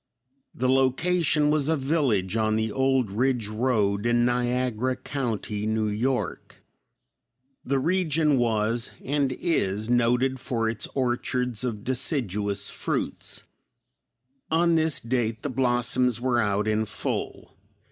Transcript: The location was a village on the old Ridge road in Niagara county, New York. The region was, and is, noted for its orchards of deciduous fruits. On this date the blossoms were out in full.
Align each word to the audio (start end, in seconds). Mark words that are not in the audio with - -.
The 0.55 0.67
location 0.67 1.51
was 1.51 1.69
a 1.69 1.77
village 1.77 2.35
on 2.35 2.55
the 2.55 2.71
old 2.71 3.11
Ridge 3.11 3.49
road 3.49 4.07
in 4.07 4.25
Niagara 4.25 4.95
county, 4.95 5.67
New 5.67 5.89
York. 5.89 6.63
The 7.63 7.77
region 7.77 8.39
was, 8.39 8.89
and 9.05 9.31
is, 9.33 9.91
noted 9.91 10.39
for 10.39 10.67
its 10.67 10.87
orchards 10.95 11.63
of 11.63 11.83
deciduous 11.83 12.67
fruits. 12.67 13.43
On 14.49 14.73
this 14.73 14.99
date 14.99 15.43
the 15.43 15.51
blossoms 15.51 16.19
were 16.19 16.41
out 16.41 16.67
in 16.67 16.85
full. 16.85 17.55